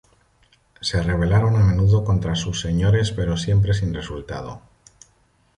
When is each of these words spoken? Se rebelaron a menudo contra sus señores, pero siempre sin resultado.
Se 0.87 0.99
rebelaron 1.03 1.53
a 1.57 1.63
menudo 1.63 2.03
contra 2.03 2.33
sus 2.35 2.59
señores, 2.61 3.11
pero 3.11 3.37
siempre 3.37 3.75
sin 3.75 3.93
resultado. 3.93 4.63